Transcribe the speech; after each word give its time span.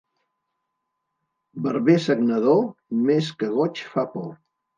Barber 1.65 1.99
sagnador, 2.07 2.65
més 3.11 3.31
que 3.43 3.53
goig 3.61 3.85
fa 3.93 4.09
por. 4.17 4.27